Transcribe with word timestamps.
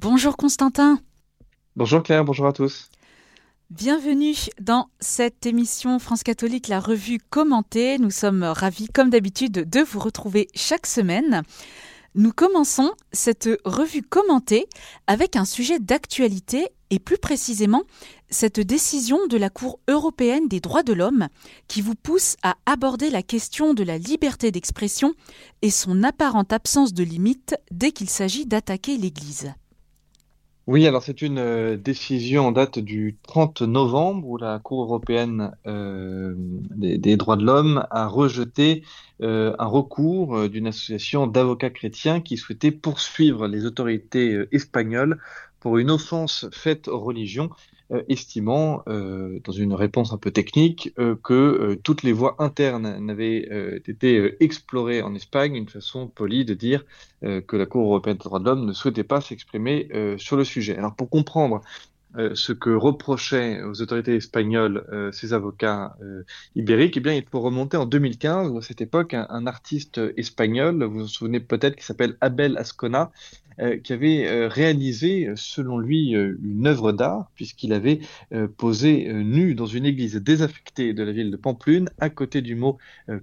Bonjour 0.00 0.36
Constantin. 0.36 1.00
Bonjour 1.74 2.04
Claire, 2.04 2.24
bonjour 2.24 2.46
à 2.46 2.52
tous. 2.52 2.88
Bienvenue 3.68 4.36
dans 4.60 4.90
cette 5.00 5.44
émission 5.44 5.98
France 5.98 6.22
Catholique, 6.22 6.68
la 6.68 6.78
revue 6.78 7.18
commentée. 7.18 7.98
Nous 7.98 8.12
sommes 8.12 8.44
ravis, 8.44 8.86
comme 8.86 9.10
d'habitude, 9.10 9.68
de 9.68 9.80
vous 9.80 9.98
retrouver 9.98 10.46
chaque 10.54 10.86
semaine. 10.86 11.42
Nous 12.14 12.30
commençons 12.30 12.92
cette 13.10 13.48
revue 13.64 14.02
commentée 14.02 14.68
avec 15.08 15.34
un 15.34 15.44
sujet 15.44 15.80
d'actualité 15.80 16.68
et 16.90 17.00
plus 17.00 17.18
précisément 17.18 17.82
cette 18.30 18.60
décision 18.60 19.26
de 19.26 19.36
la 19.36 19.50
Cour 19.50 19.80
européenne 19.88 20.46
des 20.46 20.60
droits 20.60 20.84
de 20.84 20.92
l'homme 20.92 21.26
qui 21.66 21.80
vous 21.80 21.96
pousse 21.96 22.36
à 22.44 22.54
aborder 22.66 23.10
la 23.10 23.24
question 23.24 23.74
de 23.74 23.82
la 23.82 23.98
liberté 23.98 24.52
d'expression 24.52 25.14
et 25.60 25.72
son 25.72 26.04
apparente 26.04 26.52
absence 26.52 26.94
de 26.94 27.02
limite 27.02 27.56
dès 27.72 27.90
qu'il 27.90 28.08
s'agit 28.08 28.46
d'attaquer 28.46 28.96
l'Église. 28.96 29.54
Oui, 30.68 30.86
alors 30.86 31.02
c'est 31.02 31.22
une 31.22 31.38
euh, 31.38 31.76
décision 31.78 32.48
en 32.48 32.52
date 32.52 32.78
du 32.78 33.16
30 33.22 33.62
novembre 33.62 34.28
où 34.28 34.36
la 34.36 34.58
Cour 34.58 34.82
européenne 34.82 35.56
euh, 35.66 36.34
des, 36.36 37.16
droits 37.16 37.36
de 37.36 37.44
l'homme 37.46 37.86
a 37.90 38.06
rejeté 38.06 38.84
euh, 39.22 39.56
un 39.58 39.64
recours 39.64 40.46
d'une 40.50 40.66
association 40.66 41.26
d'avocats 41.26 41.70
chrétiens 41.70 42.20
qui 42.20 42.36
souhaitait 42.36 42.70
poursuivre 42.70 43.48
les 43.48 43.64
autorités 43.64 44.44
espagnoles 44.52 45.18
pour 45.58 45.78
une 45.78 45.90
offense 45.90 46.46
faite 46.52 46.86
aux 46.88 47.00
religions 47.00 47.48
estimant, 48.08 48.82
euh, 48.88 49.40
dans 49.44 49.52
une 49.52 49.72
réponse 49.72 50.12
un 50.12 50.18
peu 50.18 50.30
technique, 50.30 50.92
euh, 50.98 51.16
que 51.22 51.78
toutes 51.82 52.02
les 52.02 52.12
voies 52.12 52.36
internes 52.38 52.98
n'avaient 53.04 53.80
été 53.86 54.36
explorées 54.42 55.02
en 55.02 55.14
Espagne, 55.14 55.54
une 55.56 55.68
façon 55.68 56.06
polie 56.06 56.44
de 56.44 56.54
dire 56.54 56.84
que 57.22 57.56
la 57.56 57.66
Cour 57.66 57.84
européenne 57.84 58.16
des 58.16 58.24
droits 58.24 58.38
de 58.38 58.44
l'homme 58.44 58.64
ne 58.64 58.72
souhaitait 58.72 59.04
pas 59.04 59.20
s'exprimer 59.20 59.88
sur 60.18 60.36
le 60.36 60.44
sujet. 60.44 60.76
Alors 60.76 60.94
pour 60.94 61.10
comprendre 61.10 61.62
ce 62.16 62.52
que 62.52 62.70
reprochaient 62.70 63.62
aux 63.62 63.82
autorités 63.82 64.14
espagnoles 64.14 65.10
ces 65.12 65.32
avocats 65.32 65.96
ibériques, 66.54 66.96
eh 67.04 67.16
il 67.16 67.24
faut 67.30 67.40
remonter 67.40 67.76
en 67.76 67.86
2015, 67.86 68.50
où 68.50 68.58
à 68.58 68.62
cette 68.62 68.80
époque, 68.80 69.14
un, 69.14 69.26
un 69.30 69.46
artiste 69.46 70.00
espagnol, 70.16 70.84
vous 70.84 71.00
vous 71.00 71.08
souvenez 71.08 71.40
peut-être, 71.40 71.76
qui 71.76 71.84
s'appelle 71.84 72.16
Abel 72.20 72.56
Ascona, 72.56 73.10
euh, 73.60 73.76
qui 73.78 73.92
avait 73.92 74.26
euh, 74.28 74.46
réalisé, 74.46 75.32
selon 75.34 75.78
lui, 75.78 76.14
euh, 76.14 76.38
une 76.44 76.68
œuvre 76.68 76.92
d'art, 76.92 77.28
puisqu'il 77.34 77.72
avait 77.72 78.00
posé 78.56 79.12
nu 79.12 79.54
dans 79.54 79.66
une 79.66 79.84
église 79.84 80.16
désaffectée 80.16 80.92
de 80.92 81.02
la 81.02 81.12
ville 81.12 81.30
de 81.30 81.36
Pamplune, 81.36 81.88
à 81.98 82.10
côté 82.10 82.42
du 82.42 82.54
mot 82.54 82.78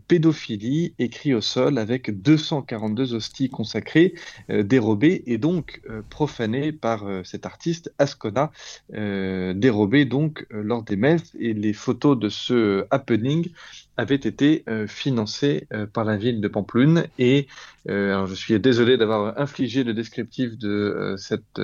pédophilie, 0.07 0.93
écrit 0.99 1.33
au 1.33 1.41
sol 1.41 1.77
avec 1.77 2.21
242 2.21 3.13
hosties 3.13 3.49
consacrées, 3.49 4.13
dérobées 4.49 5.23
et 5.27 5.37
donc 5.37 5.81
profanées 6.09 6.71
par 6.71 7.05
cet 7.23 7.45
artiste 7.45 7.93
Ascona, 7.99 8.51
dérobées 8.89 10.05
donc 10.05 10.45
lors 10.49 10.83
des 10.83 10.95
messes. 10.95 11.35
Et 11.39 11.53
les 11.53 11.73
photos 11.73 12.17
de 12.17 12.29
ce 12.29 12.85
happening 12.91 13.49
avait 13.97 14.15
été 14.15 14.63
euh, 14.67 14.87
financé 14.87 15.67
euh, 15.73 15.85
par 15.85 16.03
la 16.03 16.17
ville 16.17 16.41
de 16.41 16.47
Pamplune. 16.47 17.05
Et 17.19 17.47
euh, 17.89 18.13
alors 18.13 18.27
je 18.27 18.35
suis 18.35 18.59
désolé 18.59 18.97
d'avoir 18.97 19.39
infligé 19.39 19.83
le 19.83 19.93
descriptif 19.93 20.57
de 20.57 21.15
cette 21.17 21.61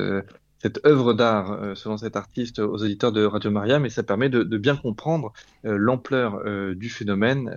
cette 0.59 0.85
œuvre 0.85 1.15
d'art, 1.15 1.75
selon 1.75 1.97
cet 1.97 2.15
artiste, 2.15 2.59
aux 2.59 2.83
auditeurs 2.83 3.11
de 3.11 3.25
Radio 3.25 3.49
Maria, 3.49 3.79
mais 3.79 3.89
ça 3.89 4.03
permet 4.03 4.29
de, 4.29 4.43
de 4.43 4.57
bien 4.59 4.75
comprendre 4.75 5.33
l'ampleur 5.63 6.39
du 6.75 6.88
phénomène 6.88 7.49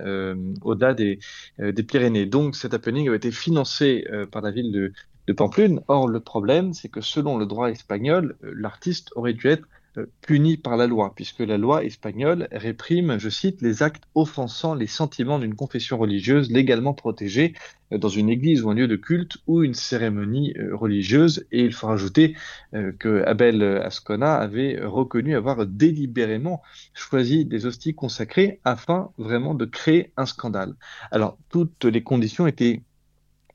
au-delà 0.63 0.95
des, 0.95 1.19
des, 1.59 1.83
Pyrénées. 1.83 2.25
Donc 2.25 2.55
cet 2.55 2.73
happening 2.73 3.07
a 3.07 3.13
été 3.13 3.29
financé 3.29 4.07
par 4.31 4.41
la 4.41 4.49
ville 4.49 4.71
de, 4.71 4.91
de 5.27 5.33
Pamplune. 5.33 5.81
Or, 5.87 6.07
le 6.07 6.19
problème, 6.19 6.73
c'est 6.73 6.89
que 6.89 7.01
selon 7.01 7.37
le 7.37 7.45
droit 7.45 7.69
espagnol, 7.69 8.37
l'artiste 8.41 9.11
aurait 9.15 9.33
dû 9.33 9.49
être 9.49 9.67
euh, 9.97 10.11
puni 10.21 10.57
par 10.57 10.77
la 10.77 10.87
loi, 10.87 11.13
puisque 11.15 11.39
la 11.39 11.57
loi 11.57 11.83
espagnole 11.83 12.47
réprime, 12.51 13.17
je 13.19 13.29
cite, 13.29 13.61
les 13.61 13.83
actes 13.83 14.03
offensant 14.15 14.75
les 14.75 14.87
sentiments 14.87 15.39
d'une 15.39 15.55
confession 15.55 15.97
religieuse 15.97 16.51
légalement 16.51 16.93
protégée 16.93 17.53
euh, 17.91 17.97
dans 17.97 18.09
une 18.09 18.29
église 18.29 18.63
ou 18.63 18.69
un 18.69 18.73
lieu 18.73 18.87
de 18.87 18.95
culte 18.95 19.37
ou 19.47 19.63
une 19.63 19.73
cérémonie 19.73 20.53
euh, 20.57 20.75
religieuse. 20.75 21.45
Et 21.51 21.63
il 21.63 21.73
faut 21.73 21.87
rajouter 21.87 22.35
que 22.99 23.23
Abel 23.25 23.63
Ascona 23.63 24.35
avait 24.35 24.79
reconnu 24.83 25.35
avoir 25.35 25.65
délibérément 25.65 26.61
choisi 26.93 27.45
des 27.45 27.65
hosties 27.65 27.95
consacrées 27.95 28.59
afin 28.65 29.11
vraiment 29.17 29.53
de 29.53 29.65
créer 29.65 30.11
un 30.17 30.25
scandale. 30.25 30.75
Alors, 31.11 31.37
toutes 31.49 31.85
les 31.85 32.03
conditions 32.03 32.47
étaient 32.47 32.81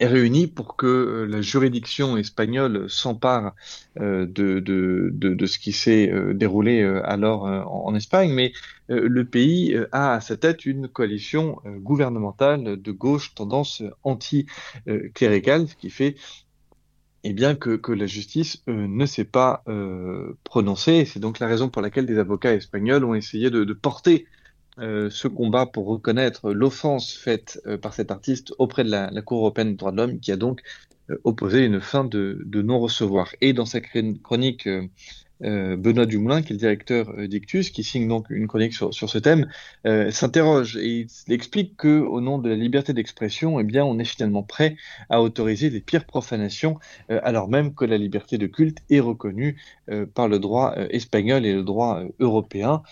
est 0.01 0.07
réunie 0.07 0.47
pour 0.47 0.77
que 0.77 0.87
euh, 0.87 1.27
la 1.27 1.43
juridiction 1.43 2.17
espagnole 2.17 2.89
s'empare 2.89 3.55
euh, 4.01 4.27
de, 4.27 4.59
de, 4.59 5.11
de, 5.13 5.47
ce 5.47 5.59
qui 5.59 5.73
s'est 5.73 6.11
euh, 6.11 6.33
déroulé 6.33 6.83
alors 7.05 7.45
en 7.45 7.95
Espagne, 7.95 8.33
mais 8.33 8.53
le 8.89 9.25
pays 9.25 9.77
a 9.93 10.15
à 10.15 10.21
sa 10.21 10.37
tête 10.37 10.65
une 10.65 10.89
coalition 10.89 11.59
gouvernementale 11.65 12.81
de 12.81 12.93
gauche 12.93 13.35
tendance 13.35 13.83
anti-cléricale, 14.03 15.69
ce 15.69 15.77
qui 15.77 15.91
fait 15.91 16.17
eh 17.23 17.33
bien 17.33 17.55
que, 17.55 17.77
que 17.77 17.93
la 17.93 18.07
justice 18.07 18.63
ne 18.67 19.07
s'est 19.07 19.25
pas 19.25 19.63
prononcée. 20.45 21.05
C'est 21.05 21.21
donc 21.21 21.39
la 21.39 21.47
raison 21.47 21.69
pour 21.69 21.83
laquelle 21.83 22.07
des 22.07 22.19
avocats 22.19 22.55
espagnols 22.55 23.05
ont 23.05 23.15
essayé 23.15 23.51
de 23.51 23.73
porter 23.75 24.27
euh, 24.79 25.11
ce 25.11 25.29
combat 25.29 25.67
pour 25.67 25.87
reconnaître 25.87 26.53
l'offense 26.53 27.13
faite 27.13 27.61
euh, 27.67 27.77
par 27.77 27.93
cet 27.93 28.11
artiste 28.11 28.55
auprès 28.59 28.85
de 28.85 28.91
la, 28.91 29.11
Cour 29.23 29.41
européenne 29.41 29.71
des 29.71 29.77
droits 29.77 29.93
de 29.93 29.97
l'homme, 29.97 30.21
qui 30.21 30.33
a 30.33 30.37
donc 30.37 30.63
euh, 31.11 31.17
opposé 31.25 31.65
une 31.65 31.81
fin 31.81 32.05
de, 32.05 32.47
non-recevoir. 32.53 33.35
Et 33.41 33.53
dans 33.53 33.67
sa 33.67 33.81
chronique, 33.81 34.69
Benoît 35.41 36.07
Dumoulin, 36.07 36.43
qui 36.43 36.53
est 36.53 36.57
le 36.57 36.59
directeur 36.59 37.13
d'Ictus, 37.29 37.71
qui 37.71 37.83
signe 37.83 38.09
donc 38.09 38.27
une 38.31 38.47
chronique 38.47 38.75
sur, 38.75 38.93
ce 38.93 39.19
thème, 39.19 39.49
s'interroge 40.11 40.77
et 40.77 41.07
il 41.27 41.33
explique 41.33 41.77
que, 41.77 42.01
au 42.01 42.21
nom 42.21 42.39
de 42.39 42.49
la 42.49 42.57
liberté 42.57 42.93
d'expression, 42.93 43.61
eh 43.61 43.81
on 43.81 43.99
est 43.99 44.05
finalement 44.05 44.43
prêt 44.43 44.77
à 45.09 45.23
autoriser 45.23 45.71
les 45.71 45.81
pires 45.81 46.05
profanations, 46.05 46.79
alors 47.09 47.49
même 47.49 47.75
que 47.75 47.85
la 47.85 47.97
liberté 47.97 48.39
de 48.39 48.47
culte 48.47 48.79
est 48.91 49.01
reconnue 49.01 49.57
par 50.15 50.29
le 50.29 50.39
droit 50.39 50.75
espagnol 50.91 51.47
et 51.47 51.53
le 51.53 51.63
droit 51.63 52.03
européen. 52.19 52.83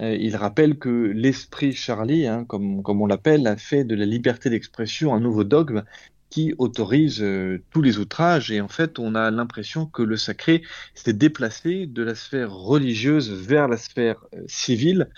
Euh, 0.00 0.16
il 0.18 0.36
rappelle 0.36 0.78
que 0.78 0.88
l'esprit 0.88 1.72
Charlie, 1.72 2.26
hein, 2.26 2.44
comme 2.44 2.82
on 2.86 3.06
l'appelle, 3.06 3.46
a 3.46 3.56
fait 3.56 3.84
de 3.84 3.94
la 3.94 4.04
liberté 4.04 4.50
d'expression 4.50 5.14
un 5.14 5.20
nouveau 5.20 5.44
dogme 5.44 5.84
qui 6.30 6.54
autorise 6.58 7.22
euh, 7.22 7.62
tous 7.70 7.82
les 7.82 7.98
outrages. 7.98 8.50
Et 8.50 8.60
en 8.60 8.68
fait 8.68 8.98
on 8.98 9.14
a 9.14 9.30
l'impression 9.30 9.86
que 9.86 10.02
le 10.02 10.16
sacré 10.16 10.62
s'est 10.94 11.12
déplacé 11.12 11.86
de 11.86 12.02
la 12.02 12.14
sphère 12.14 12.52
religieuse 12.52 13.30
vers 13.30 13.68
la 13.68 13.76
sphère 13.76 14.24
euh, 14.34 14.42
civile 14.46 15.08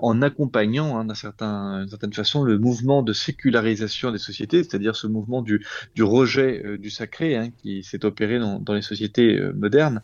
en 0.00 0.22
accompagnant 0.22 0.98
hein, 0.98 1.04
d'une 1.04 1.14
certain, 1.14 1.86
certaine 1.88 2.12
façon 2.12 2.42
le 2.42 2.58
mouvement 2.58 3.02
de 3.02 3.12
sécularisation 3.12 4.10
des 4.10 4.18
sociétés, 4.18 4.62
c'est-à-dire 4.62 4.96
ce 4.96 5.06
mouvement 5.06 5.42
du, 5.42 5.60
rejet 6.00 6.78
du 6.78 6.90
sacré 6.90 7.36
hein, 7.36 7.50
qui 7.62 7.82
s'est 7.82 8.04
opéré 8.04 8.38
dans, 8.38 8.74
les 8.74 8.82
sociétés 8.82 9.40
modernes. 9.54 10.02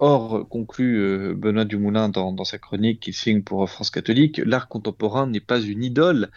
Or, 0.00 0.48
conclut 0.48 1.34
Benoît 1.34 1.64
Dumoulin 1.64 2.08
dans, 2.08 2.44
sa 2.44 2.58
chronique 2.58 3.00
qu'il 3.00 3.14
signe 3.14 3.42
pour 3.42 3.68
France 3.68 3.90
catholique, 3.90 4.40
l'art 4.44 4.68
contemporain 4.68 5.26
n'est 5.26 5.40
pas 5.40 5.60
une 5.60 5.84
idole 5.84 6.30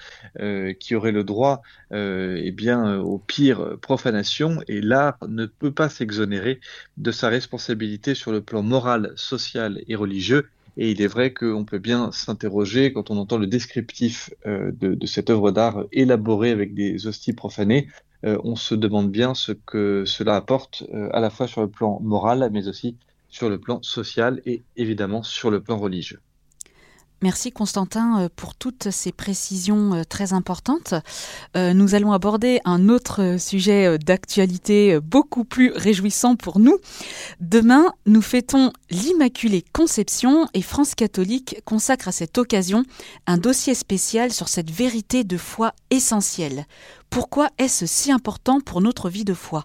qui 0.80 0.96
aurait 0.96 1.12
le 1.12 1.24
droit 1.24 1.62
eh 1.92 2.52
bien, 2.52 3.00
au 3.00 3.18
pire 3.18 3.78
profanation 3.82 4.62
et 4.68 4.82
l'art 4.82 5.18
ne 5.28 5.46
peut 5.46 5.72
pas 5.72 5.90
s'exonérer 5.90 6.60
de 6.98 7.12
sa 7.12 7.30
responsabilité 7.30 8.16
sur 8.16 8.32
le 8.32 8.42
plan 8.42 8.64
moral, 8.64 9.14
social 9.16 9.82
et 9.88 9.96
religieux. 9.96 10.50
Et 10.78 10.92
il 10.92 11.02
est 11.02 11.08
vrai 11.08 11.34
qu'on 11.34 11.66
peut 11.66 11.80
bien 11.80 12.12
s'interroger 12.12 12.94
quand 12.94 13.10
on 13.10 13.18
entend 13.18 13.38
le 13.38 13.48
descriptif 13.48 14.30
euh, 14.46 14.72
de, 14.74 15.06
cette 15.08 15.32
œuvre 15.32 15.52
d'art 15.52 15.86
élaborée 15.92 16.52
avec 16.52 16.76
des 16.76 17.08
hosties 17.08 17.34
profanées. 17.34 17.88
Euh, 18.26 18.38
on 18.44 18.56
se 18.56 18.76
demande 18.76 19.12
bien 19.12 19.34
ce 19.34 19.52
que 19.52 20.06
cela 20.06 20.36
apporte 20.36 20.84
euh, 20.94 21.10
à 21.14 21.20
la 21.20 21.32
fois 21.32 21.48
sur 21.48 21.62
le 21.62 21.70
plan 21.70 22.00
moral, 22.02 22.48
mais 22.54 22.68
aussi 22.68 22.96
sur 23.28 23.50
le 23.50 23.60
plan 23.60 23.82
social 23.82 24.42
et 24.46 24.63
évidemment 24.75 25.24
sur 25.24 25.50
le 25.50 25.62
plan 25.62 25.78
religieux. 25.78 26.19
Merci 27.24 27.52
Constantin 27.52 28.22
euh, 28.22 28.30
pour 28.36 28.54
toutes 28.54 28.92
ces 28.92 29.12
précisions 29.12 29.96
euh, 29.96 30.04
très 30.04 30.34
importantes. 30.34 30.94
Euh, 31.56 31.74
nous 31.74 31.96
allons 31.96 32.12
aborder 32.12 32.60
un 32.64 32.90
autre 32.90 33.38
sujet 33.40 33.98
d'actualité 33.98 35.00
beaucoup 35.00 35.44
plus 35.44 35.72
réjouissant 35.72 36.36
pour 36.36 36.60
nous. 36.60 36.78
Demain, 37.40 37.92
nous 38.06 38.22
fêtons 38.22 38.72
l'Immaculée 38.92 39.66
Conception 39.74 40.48
et 40.54 40.62
France 40.62 40.94
catholique 40.94 41.60
consacre 41.66 42.08
à 42.08 42.12
cette 42.12 42.38
occasion 42.38 42.84
un 43.25 43.38
dossier 43.38 43.74
spécial 43.74 44.31
sur 44.31 44.48
cette 44.48 44.70
vérité 44.70 45.24
de 45.24 45.38
foi 45.38 45.74
essentielle. 45.90 46.66
Pourquoi 47.10 47.50
est-ce 47.58 47.88
si 47.88 48.12
important 48.12 48.60
pour 48.60 48.81
notre 48.81 49.10
vie 49.10 49.25
de 49.25 49.34
foi? 49.34 49.63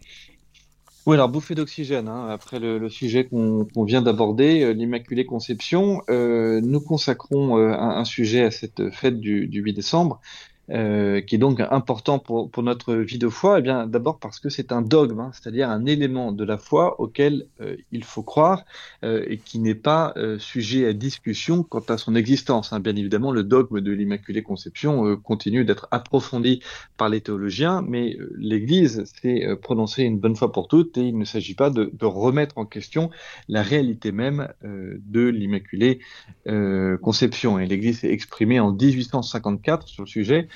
Oui, 1.04 1.14
alors 1.14 1.28
bouffée 1.28 1.56
d'oxygène, 1.56 2.06
hein, 2.06 2.28
après 2.28 2.60
le, 2.60 2.88
sujet 2.88 3.26
qu'on 3.26 3.84
vient 3.84 4.02
d'aborder, 4.02 4.62
euh, 4.62 4.70
l'Immaculée 4.72 5.26
Conception, 5.26 6.02
euh, 6.08 6.60
nous 6.62 6.80
consacrons 6.80 7.58
euh, 7.58 7.72
un, 7.72 8.04
sujet 8.04 8.44
à 8.44 8.52
cette 8.52 8.88
fête 8.90 9.18
du, 9.18 9.48
8 9.50 9.72
décembre, 9.72 10.20
euh, 10.70 11.20
qui 11.20 11.34
est 11.34 11.38
donc 11.38 11.60
important 11.60 12.18
pour, 12.18 12.50
pour 12.50 12.62
notre 12.62 12.94
vie 12.94 13.18
de 13.18 13.28
foi 13.28 13.58
Eh 13.58 13.62
bien, 13.62 13.86
d'abord 13.86 14.18
parce 14.18 14.38
que 14.38 14.48
c'est 14.48 14.72
un 14.72 14.82
dogme, 14.82 15.20
hein, 15.20 15.30
c'est-à-dire 15.32 15.68
un 15.68 15.86
élément 15.86 16.32
de 16.32 16.44
la 16.44 16.56
foi 16.58 17.00
auquel 17.00 17.46
euh, 17.60 17.76
il 17.90 18.04
faut 18.04 18.22
croire 18.22 18.64
euh, 19.04 19.24
et 19.28 19.38
qui 19.38 19.58
n'est 19.58 19.74
pas 19.74 20.12
euh, 20.16 20.38
sujet 20.38 20.86
à 20.86 20.92
discussion 20.92 21.62
quant 21.64 21.84
à 21.88 21.98
son 21.98 22.14
existence. 22.14 22.72
Hein. 22.72 22.80
Bien 22.80 22.94
évidemment, 22.94 23.32
le 23.32 23.42
dogme 23.42 23.80
de 23.80 23.90
l'Immaculée 23.92 24.42
Conception 24.42 25.06
euh, 25.06 25.16
continue 25.16 25.64
d'être 25.64 25.88
approfondi 25.90 26.60
par 26.96 27.08
les 27.08 27.20
théologiens, 27.20 27.82
mais 27.82 28.16
l'Église 28.36 29.04
s'est 29.04 29.46
prononcée 29.60 30.04
une 30.04 30.18
bonne 30.18 30.36
fois 30.36 30.52
pour 30.52 30.68
toutes 30.68 30.96
et 30.98 31.02
il 31.08 31.18
ne 31.18 31.24
s'agit 31.24 31.54
pas 31.54 31.70
de, 31.70 31.90
de, 31.92 32.06
remettre 32.06 32.58
en 32.58 32.66
question 32.66 33.10
la 33.48 33.62
réalité 33.62 34.12
même 34.12 34.48
de 34.62 35.26
l'Immaculée 35.26 36.00
Conception. 36.46 37.58
Et 37.58 37.66
l'Église 37.66 38.00
s'est 38.00 38.12
exprimée 38.12 38.60
en 38.60 38.72
1854 38.72 39.88
sur 39.88 40.04
le 40.04 40.08
sujet 40.08 40.48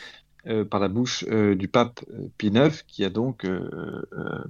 euh, 0.48 0.64
par 0.64 0.78
la 0.78 0.86
bouche 0.86 1.24
euh, 1.28 1.56
du 1.56 1.66
pape 1.66 2.04
euh, 2.12 2.28
Pie 2.38 2.52
IX, 2.54 2.70
qui 2.86 3.04
a 3.04 3.10
donc 3.10 3.46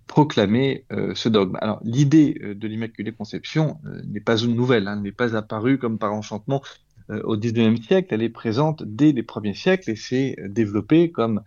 proclamé 0.06 0.84
ce 1.14 1.28
dogme. 1.28 1.56
Alors, 1.60 1.80
l'idée 1.84 2.38
de 2.54 2.68
l'Immaculée 2.68 3.12
Conception 3.12 3.78
n'est 4.06 4.20
pas 4.20 4.36
une 4.36 4.54
nouvelle, 4.54 4.88
hein, 4.88 4.96
n'est 4.96 5.12
pas 5.12 5.36
apparue 5.36 5.78
comme 5.78 5.98
par 5.98 6.12
enchantement 6.12 6.62
au 7.08 7.36
XIXe 7.36 7.80
siècle. 7.86 8.12
Elle 8.12 8.22
est 8.22 8.28
présente 8.28 8.82
dès 8.82 9.12
les 9.12 9.22
premiers 9.22 9.54
siècles 9.54 9.90
et 9.90 9.96
s'est 9.96 10.36
développée 10.48 11.10
comme 11.10 11.42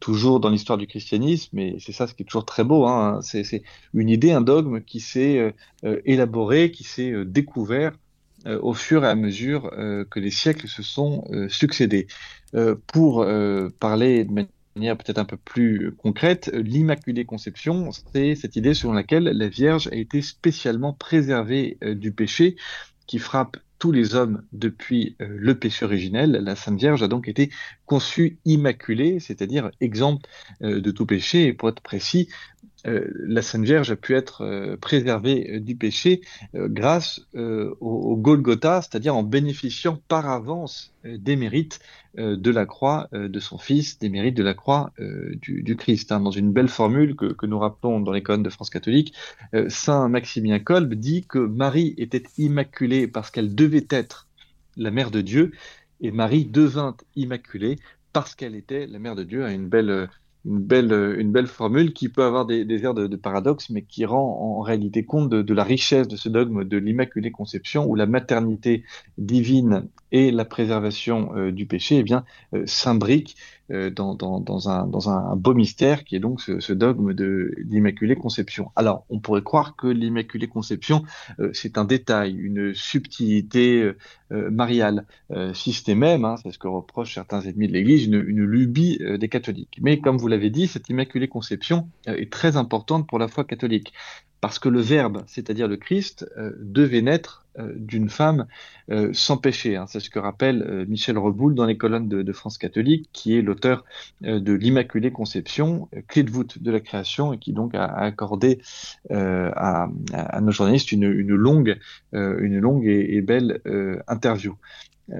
toujours 0.00 0.40
dans 0.40 0.50
l'histoire 0.50 0.78
du 0.78 0.86
christianisme, 0.86 1.58
et 1.58 1.76
c'est 1.78 1.92
ça 1.92 2.06
ce 2.06 2.14
qui 2.14 2.22
est 2.22 2.26
toujours 2.26 2.44
très 2.44 2.64
beau, 2.64 2.84
hein, 2.86 3.20
c'est 3.22 3.62
une 3.94 4.08
idée, 4.08 4.32
un 4.32 4.40
dogme 4.42 4.80
qui 4.80 5.00
s'est 5.00 5.54
élaboré, 6.04 6.70
qui 6.70 6.84
s'est 6.84 7.24
découvert 7.24 7.92
euh, 8.46 8.58
au 8.62 8.74
fur 8.74 9.04
et 9.04 9.08
à 9.08 9.14
mesure 9.14 9.70
euh, 9.72 10.04
que 10.04 10.20
les 10.20 10.30
siècles 10.30 10.68
se 10.68 10.82
sont 10.82 11.24
euh, 11.30 11.48
succédés. 11.48 12.06
pour 12.86 13.26
parler 13.80 14.24
de 14.24 14.32
manière 14.32 14.96
peut-être 14.96 15.18
un 15.18 15.26
peu 15.26 15.36
plus 15.36 15.92
concrète, 15.98 16.50
l'Immaculée 16.54 17.26
Conception, 17.26 17.90
c'est 17.92 18.34
cette 18.34 18.56
idée 18.56 18.72
selon 18.72 18.94
laquelle 18.94 19.24
la 19.24 19.48
Vierge 19.48 19.88
a 19.88 19.94
été 19.94 20.22
spécialement 20.22 20.94
préservée 20.94 21.76
du 21.82 22.12
péché 22.12 22.56
qui 23.06 23.18
frappe 23.18 23.58
tous 23.78 23.92
les 23.92 24.14
hommes 24.14 24.42
depuis 24.52 25.16
le 25.18 25.54
péché 25.58 25.84
originel. 25.84 26.30
La 26.30 26.56
Sainte 26.56 26.78
Vierge 26.78 27.02
a 27.02 27.08
donc 27.08 27.28
été 27.28 27.50
conçue 27.84 28.38
immaculée, 28.46 29.20
c'est-à-dire 29.20 29.70
exempte 29.80 30.26
de 30.62 30.90
tout 30.90 31.04
péché. 31.04 31.48
Et 31.48 31.52
pour 31.52 31.68
être 31.68 31.82
précis, 31.82 32.28
la 32.86 33.42
Sainte 33.42 33.64
Vierge 33.64 33.90
a 33.90 33.96
pu 33.96 34.14
être 34.14 34.42
euh, 34.42 34.76
préservée 34.76 35.50
euh, 35.50 35.60
du 35.60 35.76
péché 35.76 36.20
grâce 36.54 37.20
au, 37.34 38.16
Golgotha, 38.16 38.82
c'est-à-dire 38.82 39.14
en 39.16 39.22
bénéficiant 39.22 40.00
par 40.08 40.28
avance 40.28 40.94
des 41.04 41.36
mérites 41.36 41.80
de 42.16 42.50
la 42.50 42.64
croix 42.64 43.08
de 43.12 43.40
son 43.40 43.58
Fils, 43.58 43.98
des 43.98 44.08
mérites 44.08 44.36
de 44.36 44.42
la 44.42 44.54
croix 44.54 44.92
du, 44.98 45.76
Christ. 45.76 46.12
Hein. 46.12 46.20
Dans 46.20 46.30
une 46.30 46.52
belle 46.52 46.68
formule 46.68 47.14
que, 47.14 47.46
nous 47.46 47.58
rappelons 47.58 48.00
dans 48.00 48.12
les 48.12 48.22
colonnes 48.22 48.42
de 48.42 48.50
France 48.50 48.70
catholique, 48.70 49.12
Saint 49.68 50.08
Maximilien 50.08 50.58
Kolb 50.58 50.94
dit 50.94 51.26
que 51.28 51.38
Marie 51.38 51.94
était 51.98 52.24
immaculée 52.38 53.06
parce 53.06 53.30
qu'elle 53.30 53.54
devait 53.54 53.86
être 53.90 54.26
la 54.76 54.90
mère 54.90 55.10
de 55.10 55.20
Dieu, 55.20 55.52
et 56.00 56.10
Marie 56.10 56.46
devint 56.46 56.96
immaculée 57.14 57.76
parce 58.12 58.34
qu'elle 58.34 58.54
était 58.54 58.86
la 58.86 58.98
mère 58.98 59.14
de 59.14 59.24
Dieu, 59.24 59.44
à 59.44 59.52
une 59.52 59.68
belle 59.68 60.08
une 60.46 60.60
belle, 60.60 60.92
une 61.18 61.32
belle 61.32 61.48
formule 61.48 61.92
qui 61.92 62.08
peut 62.08 62.22
avoir 62.22 62.46
des, 62.46 62.84
airs 62.84 62.94
de, 62.94 63.16
paradoxe, 63.16 63.70
mais 63.70 63.82
qui 63.82 64.04
rend 64.04 64.58
en 64.58 64.60
réalité 64.60 65.04
compte 65.04 65.28
de, 65.28 65.42
de 65.42 65.54
la 65.54 65.64
richesse 65.64 66.08
de 66.08 66.16
ce 66.16 66.28
dogme 66.28 66.64
de 66.64 66.76
l'Immaculée 66.76 67.32
Conception, 67.32 67.86
où 67.86 67.94
la 67.94 68.06
maternité 68.06 68.84
divine 69.18 69.88
et 70.12 70.30
la 70.30 70.44
préservation 70.44 71.32
euh, 71.36 71.52
du 71.52 71.66
péché 71.66 71.96
eh 71.98 72.02
bien, 72.02 72.24
euh, 72.54 72.64
euh, 73.72 73.90
dans, 73.90 74.68
un, 74.68 75.36
beau 75.36 75.54
mystère 75.54 76.04
qui 76.04 76.14
est 76.14 76.20
donc 76.20 76.40
ce, 76.40 76.60
ce 76.60 76.72
dogme 76.72 77.14
de 77.14 77.52
l'Immaculée 77.58 78.14
Conception. 78.14 78.70
Alors, 78.76 79.04
on 79.10 79.18
pourrait 79.18 79.42
croire 79.42 79.74
que 79.74 79.88
l'Immaculée 79.88 80.46
Conception, 80.46 81.02
c'est 81.52 81.76
un 81.76 81.84
détail, 81.84 82.36
une 82.36 82.74
subtilité 82.74 83.90
mariale. 84.30 85.04
si 85.52 85.72
c'était 85.72 85.96
même, 85.96 86.24
hein, 86.24 86.36
c'est 86.40 86.52
ce 86.52 86.58
que 86.58 86.68
reprochent 86.68 87.14
certains 87.14 87.40
ennemis 87.40 87.66
de 87.66 87.72
l'Église, 87.72 88.04
une, 88.04 88.24
une, 88.26 88.44
lubie 88.44 89.00
des 89.18 89.28
catholiques. 89.28 89.78
Mais 89.82 89.98
comme 89.98 90.16
vous 90.16 90.28
l'avez 90.28 90.50
dit, 90.50 90.68
cette 90.68 90.88
Immaculée 90.88 91.28
Conception 91.28 91.88
est 92.06 92.30
très 92.30 92.56
importante 92.56 93.08
pour 93.08 93.18
la 93.18 93.26
foi 93.26 93.44
catholique 93.44 93.92
parce 94.40 94.58
que 94.58 94.68
le 94.68 94.80
Verbe, 94.80 95.24
c'est-à-dire 95.26 95.68
le 95.68 95.76
Christ, 95.76 96.30
euh, 96.36 96.52
devait 96.58 97.02
naître 97.02 97.46
euh, 97.58 97.72
d'une 97.76 98.10
femme 98.10 98.46
euh, 98.90 99.10
sans 99.12 99.38
péché. 99.38 99.76
Hein. 99.76 99.86
C'est 99.88 100.00
ce 100.00 100.10
que 100.10 100.18
rappelle 100.18 100.84
Michel 100.88 101.16
Reboul 101.16 101.54
dans 101.54 101.64
les 101.64 101.76
colonnes 101.76 102.08
de, 102.08 102.32
France 102.32 102.58
catholique, 102.58 103.08
qui 103.12 103.36
est 103.36 103.42
l'auteur 103.42 103.84
de 104.20 104.52
l'Immaculée 104.52 105.10
Conception, 105.10 105.88
clé 106.08 106.22
de 106.22 106.30
voûte 106.30 106.62
de 106.62 106.70
la 106.70 106.80
création, 106.80 107.32
et 107.32 107.38
qui 107.38 107.52
donc 107.52 107.74
a, 107.74 107.86
accordé 107.86 108.60
à, 109.10 109.88
nos 110.40 110.50
journalistes 110.50 110.92
une, 110.92 111.08
longue, 111.08 111.78
une 112.12 112.58
longue 112.58 112.86
et, 112.86 113.20
belle 113.22 113.60
interview. 114.06 114.56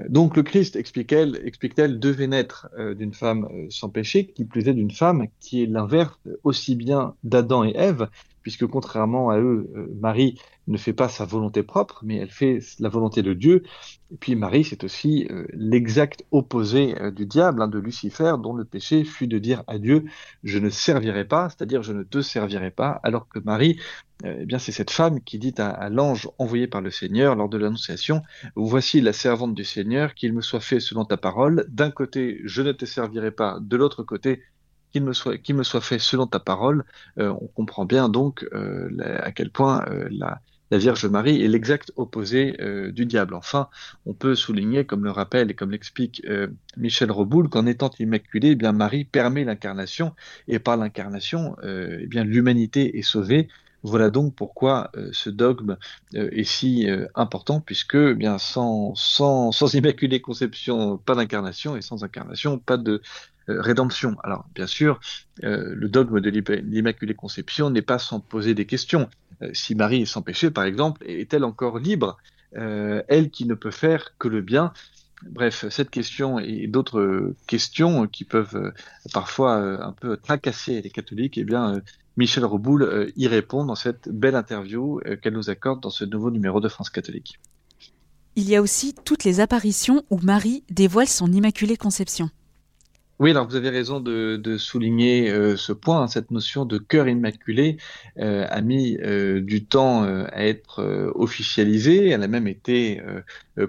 Donc 0.09 0.35
le 0.35 0.43
Christ, 0.43 0.75
explique-t-elle, 0.75 1.39
explique 1.45 1.75
devait 1.75 2.27
naître 2.27 2.69
d'une 2.95 3.13
femme 3.13 3.47
sans 3.69 3.89
péché, 3.89 4.27
qui 4.27 4.43
plus 4.43 4.67
est 4.67 4.73
d'une 4.73 4.91
femme 4.91 5.27
qui 5.39 5.63
est 5.63 5.65
l'inverse 5.65 6.19
aussi 6.43 6.75
bien 6.75 7.15
d'Adam 7.23 7.63
et 7.63 7.73
Ève, 7.75 8.09
puisque 8.47 8.65
contrairement 8.65 9.29
à 9.29 9.39
eux, 9.39 9.69
euh, 9.75 9.93
Marie 9.99 10.39
ne 10.67 10.77
fait 10.77 10.93
pas 10.93 11.09
sa 11.09 11.25
volonté 11.25 11.63
propre, 11.63 11.99
mais 12.05 12.15
elle 12.15 12.31
fait 12.31 12.59
la 12.79 12.87
volonté 12.87 13.21
de 13.21 13.33
Dieu. 13.33 13.63
Et 14.09 14.15
puis 14.15 14.35
Marie, 14.35 14.63
c'est 14.63 14.85
aussi 14.85 15.27
euh, 15.29 15.45
l'exact 15.51 16.23
opposé 16.31 16.97
euh, 17.01 17.11
du 17.11 17.25
diable, 17.25 17.61
hein, 17.61 17.67
de 17.67 17.77
Lucifer, 17.77 18.35
dont 18.41 18.53
le 18.53 18.63
péché 18.63 19.03
fut 19.03 19.27
de 19.27 19.37
dire 19.37 19.65
à 19.67 19.77
Dieu, 19.77 20.05
je 20.45 20.59
ne 20.59 20.69
servirai 20.69 21.25
pas, 21.25 21.49
c'est-à-dire 21.49 21.83
je 21.83 21.91
ne 21.91 22.03
te 22.03 22.21
servirai 22.21 22.71
pas, 22.71 23.01
alors 23.03 23.27
que 23.27 23.39
Marie, 23.39 23.81
eh 24.23 24.45
bien 24.45 24.57
c'est 24.57 24.71
cette 24.71 24.91
femme 24.91 25.21
qui 25.21 25.37
dit 25.37 25.53
à, 25.57 25.89
l'ange 25.89 26.29
envoyé 26.37 26.67
par 26.67 26.81
le 26.81 26.89
Seigneur 26.91 27.35
lors 27.35 27.49
de 27.49 27.57
l'Annonciation, 27.57 28.23
voici 28.55 28.99
la 29.01 29.13
servante 29.13 29.53
du 29.53 29.63
Seigneur, 29.63 30.15
qu'il 30.15 30.33
me 30.33 30.41
soit 30.41 30.59
fait 30.59 30.79
selon 30.79 31.05
ta 31.05 31.17
parole, 31.17 31.65
d'un 31.69 31.91
côté 31.91 32.41
je 32.45 32.61
ne 32.61 32.71
te 32.71 32.85
servirai 32.85 33.31
pas, 33.31 33.59
de 33.61 33.77
l'autre 33.77 34.03
côté 34.03 34.41
qu'il 34.91 35.03
me 35.03 35.13
soit, 35.13 35.37
me 35.49 35.63
soit 35.63 35.81
fait 35.81 35.99
selon 35.99 36.27
ta 36.27 36.39
parole, 36.39 36.83
euh, 37.19 37.29
on 37.41 37.47
comprend 37.47 37.85
bien 37.85 38.09
donc 38.09 38.47
euh, 38.53 38.89
à 39.21 39.31
quel 39.31 39.51
point 39.51 39.85
euh, 39.89 40.07
la, 40.09 40.41
la, 40.71 40.77
Vierge 40.77 41.05
Marie 41.05 41.43
est 41.43 41.47
l'exact 41.47 41.91
opposé 41.95 42.57
du 42.91 43.05
diable. 43.05 43.35
Enfin, 43.35 43.69
on 44.05 44.13
peut 44.13 44.35
souligner, 44.35 44.85
comme 44.85 45.03
le 45.03 45.11
rappelle 45.11 45.49
et 45.49 45.53
comme 45.53 45.71
l'explique 45.71 46.25
Michel 46.75 47.09
Reboul, 47.09 47.47
qu'en 47.47 47.65
étant 47.65 47.89
immaculée, 47.99 48.49
eh 48.49 48.55
bien 48.55 48.73
Marie 48.73 49.05
permet 49.05 49.45
l'incarnation, 49.45 50.13
et 50.49 50.59
par 50.59 50.75
l'incarnation, 50.75 51.55
eh 51.63 52.05
bien 52.07 52.25
l'humanité 52.25 52.97
est 52.97 53.01
sauvée. 53.01 53.47
Voilà 53.87 54.09
donc 54.09 54.35
pourquoi 54.35 54.91
ce 55.11 55.29
dogme 55.29 55.77
est 56.13 56.43
si 56.43 56.87
important, 57.15 57.61
puisque 57.61 57.95
eh 57.95 58.13
bien 58.13 58.37
sans, 58.37 58.93
immaculée 59.73 60.21
conception, 60.21 60.97
pas 60.97 61.15
d'incarnation, 61.15 61.75
et 61.75 61.81
sans 61.81 62.03
incarnation, 62.03 62.59
pas 62.59 62.77
de 62.77 63.01
euh, 63.49 63.61
rédemption. 63.61 64.17
Alors, 64.23 64.45
bien 64.53 64.67
sûr, 64.67 64.99
euh, 65.43 65.73
le 65.73 65.87
dogme 65.87 66.19
de 66.19 66.29
l'Immaculée 66.29 67.13
Conception 67.13 67.69
n'est 67.69 67.81
pas 67.81 67.99
sans 67.99 68.19
poser 68.19 68.53
des 68.53 68.65
questions. 68.65 69.09
Euh, 69.41 69.49
si 69.53 69.73
Marie 69.73 70.01
est 70.01 70.05
sans 70.05 70.21
péché, 70.21 70.51
par 70.51 70.65
exemple, 70.65 71.03
est-elle 71.05 71.43
encore 71.43 71.79
libre 71.79 72.17
Elle 72.53 73.29
qui 73.29 73.45
ne 73.45 73.53
peut 73.53 73.71
faire 73.71 74.17
que 74.17 74.27
le 74.27 74.41
bien? 74.41 74.73
Bref, 75.23 75.65
cette 75.69 75.89
question 75.89 76.39
et 76.39 76.67
d'autres 76.67 77.33
questions 77.47 78.07
qui 78.07 78.23
peuvent 78.23 78.73
parfois 79.13 79.55
un 79.83 79.91
peu 79.91 80.17
tracasser 80.17 80.81
les 80.81 80.89
catholiques, 80.89 81.37
eh 81.37 81.43
bien, 81.43 81.81
Michel 82.17 82.45
Reboul 82.45 83.11
y 83.15 83.27
répond 83.27 83.63
dans 83.63 83.75
cette 83.75 84.09
belle 84.09 84.35
interview 84.35 84.99
qu'elle 85.21 85.33
nous 85.33 85.49
accorde 85.49 85.81
dans 85.81 85.89
ce 85.89 86.03
nouveau 86.03 86.31
numéro 86.31 86.59
de 86.59 86.67
France 86.67 86.89
catholique. 86.89 87.39
Il 88.35 88.49
y 88.49 88.55
a 88.55 88.61
aussi 88.61 88.93
toutes 89.05 89.23
les 89.23 89.39
apparitions 89.39 90.03
où 90.09 90.19
Marie 90.19 90.63
dévoile 90.69 91.07
son 91.07 91.31
Immaculée 91.31 91.77
Conception. 91.77 92.29
Oui, 93.19 93.31
alors 93.31 93.47
vous 93.47 93.55
avez 93.55 93.69
raison 93.69 93.99
de, 93.99 94.37
de 94.37 94.59
souligner 94.59 95.31
euh, 95.31 95.57
ce 95.57 95.73
point. 95.73 96.03
Hein, 96.03 96.07
cette 96.07 96.29
notion 96.29 96.65
de 96.65 96.77
cœur 96.77 97.07
immaculé 97.07 97.77
euh, 98.19 98.45
a 98.47 98.61
mis 98.61 98.95
euh, 98.97 99.41
du 99.41 99.65
temps 99.65 100.03
à 100.03 100.45
être 100.45 101.11
officialisée. 101.15 102.09
Elle 102.09 102.21
a 102.21 102.27
même 102.27 102.47
été 102.47 103.01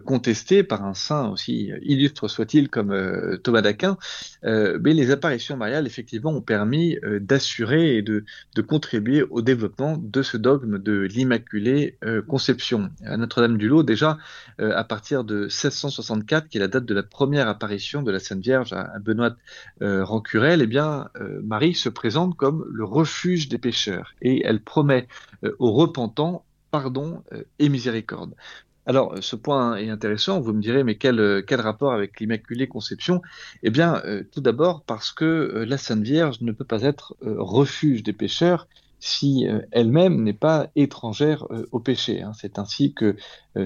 contestée 0.05 0.63
par 0.63 0.85
un 0.85 0.93
saint 0.93 1.31
aussi 1.31 1.73
illustre 1.81 2.29
soit-il 2.29 2.69
comme 2.69 2.95
Thomas 3.43 3.63
d'Aquin. 3.63 3.97
mais 4.43 4.93
les 4.93 5.11
apparitions 5.11 5.57
mariales, 5.57 5.87
effectivement, 5.87 6.31
ont 6.31 6.43
permis 6.43 6.99
d'assurer 7.21 7.97
et 7.97 8.03
de, 8.03 8.25
de, 8.55 8.63
contribuer 8.63 9.23
au 9.23 9.41
développement 9.41 9.97
de 9.97 10.23
ce 10.23 10.37
dogme 10.37 10.79
de 10.79 11.01
l'immaculée 11.03 11.97
conception. 12.27 12.91
Notre-Dame-du-Lot, 13.01 13.83
déjà, 13.83 14.19
à 14.59 14.85
partir 14.85 15.25
de 15.25 15.43
1664, 15.43 16.49
qui 16.49 16.59
est 16.59 16.61
la 16.61 16.69
date 16.69 16.85
de 16.85 16.95
la 16.95 17.03
première 17.03 17.49
apparition 17.49 18.03
de 18.03 18.11
la 18.11 18.19
Sainte 18.19 18.43
Vierge 18.43 18.75
à 18.75 18.99
Benoît 18.99 19.38
euh, 19.83 20.05
Rancurel, 20.05 20.63
eh 20.63 20.67
bien, 20.67 21.09
euh, 21.21 21.41
Marie 21.43 21.75
se 21.75 21.89
présente 21.89 22.37
comme 22.37 22.67
le 22.71 22.85
refuge 22.85 23.49
des 23.49 23.59
pécheurs 23.59 24.15
et 24.23 24.43
elle 24.45 24.61
promet 24.61 25.07
euh, 25.45 25.55
aux 25.59 25.73
repentants 25.73 26.45
pardon 26.71 27.23
et 27.59 27.71
miséricorde. 27.71 28.35
Alors, 28.85 29.15
ce 29.23 29.37
point 29.37 29.77
est 29.77 29.89
intéressant. 29.89 30.39
Vous 30.41 30.53
me 30.53 30.61
direz, 30.61 30.85
mais 30.85 30.97
quel, 30.97 31.43
quel 31.47 31.63
rapport 31.63 31.95
avec 31.95 32.21
l'Immaculée 32.21 32.69
Conception? 32.69 33.23
Eh 33.63 33.71
bien, 33.71 34.03
tout 34.33 34.43
d'abord 34.43 34.83
parce 34.83 35.13
que 35.13 35.65
la 35.67 35.79
Sainte 35.79 36.03
Vierge 36.03 36.43
ne 36.43 36.53
peut 36.53 36.67
pas 36.67 36.83
être 36.83 37.17
refuge 37.23 38.03
des 38.03 38.13
pécheurs 38.13 38.69
si 39.01 39.47
elle-même 39.71 40.23
n'est 40.23 40.35
pas 40.35 40.69
étrangère 40.77 41.47
au 41.73 41.81
péché. 41.81 42.21
Hein. 42.21 42.33
C'est 42.39 42.59
ainsi 42.59 42.93
que 42.93 43.17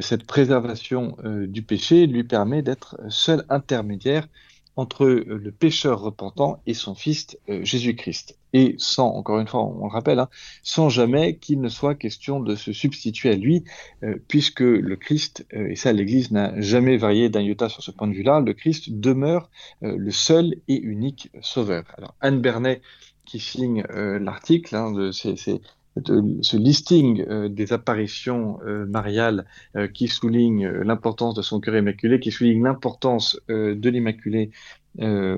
cette 0.01 0.27
préservation 0.27 1.17
du 1.25 1.63
péché 1.63 2.07
lui 2.07 2.23
permet 2.23 2.63
d'être 2.63 2.97
seul 3.09 3.45
intermédiaire 3.49 4.29
entre 4.77 5.05
euh, 5.05 5.39
le 5.43 5.53
pécheur 5.53 6.01
repentant 6.01 6.63
et 6.67 6.75
son 6.75 6.95
Fils 6.95 7.39
euh, 7.49 7.65
Jésus-Christ. 7.65 8.39
Et 8.55 8.75
sans, 8.79 9.09
encore 9.09 9.39
une 9.39 9.47
fois, 9.47 9.65
on 9.65 9.87
le 9.87 9.91
rappelle, 9.91 10.19
hein, 10.19 10.29
sans 10.63 10.89
jamais 10.89 11.37
qu'il 11.37 11.61
ne 11.61 11.69
soit 11.69 11.95
question 11.95 12.41
de 12.41 12.55
se 12.55 12.73
substituer 12.73 13.31
à 13.31 13.37
lui, 13.37 13.65
euh, 14.03 14.17
puisque 14.29 14.61
le 14.61 14.97
Christ, 14.97 15.47
et 15.53 15.77
ça 15.77 15.93
l'Église 15.93 16.31
n'a 16.33 16.61
jamais 16.61 16.97
varié 16.97 17.31
d'un 17.31 17.41
iota 17.41 17.69
sur 17.69 17.83
ce 17.83 17.91
point 17.91 18.09
de 18.09 18.15
vue-là, 18.15 18.41
le 18.41 18.53
Christ 18.53 18.91
demeure 18.91 19.51
le 19.81 20.11
seul 20.11 20.57
et 20.69 20.77
unique 20.77 21.31
sauveur. 21.41 21.85
Alors 21.97 22.15
Anne 22.21 22.41
Bernet, 22.41 22.83
qui 23.25 23.39
signe 23.39 23.85
l'article, 23.91 24.77
hein, 24.77 24.93
de 24.93 25.13
ces, 25.13 25.61
ce 25.97 26.57
listing 26.57 27.25
euh, 27.29 27.49
des 27.49 27.73
apparitions 27.73 28.59
euh, 28.67 28.87
mariales 28.87 29.45
euh, 29.77 29.89
qui 29.89 30.09
souligne 30.09 30.67
l'importance 30.67 31.35
de 31.35 31.43
son 31.43 31.61
cœur 31.61 31.77
immaculé, 31.77 32.19
qui 32.21 32.31
souligne 32.31 32.65
l'importance 32.65 33.39
de 33.49 33.89
l'immaculée 33.89 34.51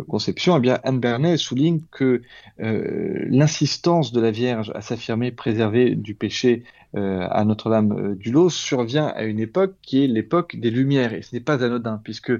conception, 0.08 0.56
eh 0.56 0.60
bien 0.60 0.80
Anne 0.82 0.98
Bernet 0.98 1.36
souligne 1.36 1.80
que 1.92 2.22
l'insistance 2.58 4.12
de 4.12 4.20
la 4.20 4.32
Vierge 4.32 4.72
à 4.74 4.80
s'affirmer 4.80 5.30
préservée 5.30 5.94
du 5.94 6.14
péché 6.14 6.64
à 6.92 7.44
Notre-Dame 7.44 8.16
du 8.16 8.32
Lot 8.32 8.50
survient 8.50 9.06
à 9.06 9.22
une 9.22 9.38
époque 9.38 9.74
qui 9.80 10.02
est 10.02 10.08
l'époque 10.08 10.56
des 10.56 10.70
Lumières, 10.70 11.14
et 11.14 11.22
ce 11.22 11.34
n'est 11.34 11.40
pas 11.40 11.64
anodin, 11.64 12.00
puisque 12.02 12.32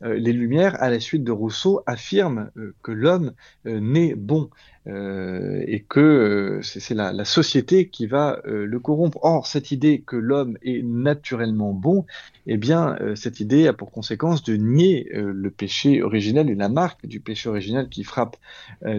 les 0.00 0.32
Lumières, 0.32 0.80
à 0.80 0.90
la 0.90 1.00
suite 1.00 1.24
de 1.24 1.32
Rousseau, 1.32 1.82
affirment 1.86 2.50
que 2.82 2.92
l'homme 2.92 3.32
naît 3.64 4.14
bon. 4.14 4.50
Euh, 4.88 5.62
et 5.66 5.80
que 5.80 6.00
euh, 6.00 6.62
c'est 6.62 6.94
la, 6.94 7.12
la, 7.12 7.26
société 7.26 7.88
qui 7.88 8.06
va 8.06 8.40
euh, 8.46 8.64
le 8.64 8.80
corrompre. 8.80 9.18
Or, 9.22 9.46
cette 9.46 9.70
idée 9.70 10.02
que 10.06 10.16
l'homme 10.16 10.56
est 10.62 10.82
naturellement 10.82 11.74
bon, 11.74 12.06
eh 12.46 12.56
bien, 12.56 12.96
cette 13.14 13.40
idée 13.40 13.66
a 13.68 13.74
pour 13.74 13.90
conséquence 13.92 14.42
de 14.42 14.56
nier 14.56 15.10
le 15.12 15.50
péché 15.50 16.02
originel 16.02 16.48
et 16.48 16.54
la 16.54 16.70
marque 16.70 17.06
du 17.06 17.20
péché 17.20 17.50
originel 17.50 17.90
qui 17.90 18.04
frappe 18.04 18.38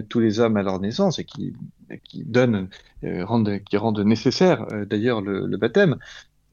tous 0.08 0.20
les 0.20 0.38
hommes 0.38 0.56
à 0.56 0.62
leur 0.62 0.78
naissance 0.78 1.18
et 1.18 1.24
qui, 1.24 1.52
qui 2.04 2.22
donne, 2.22 2.68
rend, 3.02 3.42
qui 3.58 3.76
rend 3.76 3.92
nécessaire 4.04 4.66
d'ailleurs 4.88 5.20
le, 5.20 5.46
le, 5.46 5.56
baptême. 5.56 5.96